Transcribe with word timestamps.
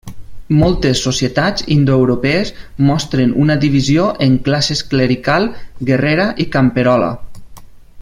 Moltes 0.59 1.01
societats 1.07 1.65
indoeuropees 1.75 2.51
mostren 2.89 3.37
una 3.45 3.59
divisió 3.67 4.09
en 4.29 4.41
classes 4.49 4.85
clerical, 4.95 5.49
guerrera 5.93 6.31
i 6.47 6.53
camperola. 6.57 7.17